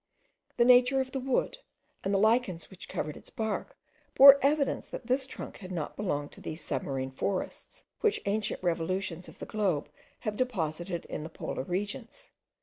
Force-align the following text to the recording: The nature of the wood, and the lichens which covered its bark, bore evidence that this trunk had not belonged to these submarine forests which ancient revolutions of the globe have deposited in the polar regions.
The 0.57 0.65
nature 0.65 0.99
of 0.99 1.11
the 1.11 1.19
wood, 1.19 1.59
and 2.03 2.11
the 2.11 2.17
lichens 2.17 2.71
which 2.71 2.89
covered 2.89 3.15
its 3.15 3.29
bark, 3.29 3.77
bore 4.15 4.39
evidence 4.43 4.87
that 4.87 5.05
this 5.05 5.27
trunk 5.27 5.57
had 5.57 5.71
not 5.71 5.95
belonged 5.95 6.31
to 6.31 6.41
these 6.41 6.63
submarine 6.63 7.11
forests 7.11 7.83
which 7.99 8.19
ancient 8.25 8.63
revolutions 8.63 9.27
of 9.27 9.37
the 9.37 9.45
globe 9.45 9.89
have 10.21 10.37
deposited 10.37 11.05
in 11.05 11.21
the 11.21 11.29
polar 11.29 11.61
regions. 11.65 12.31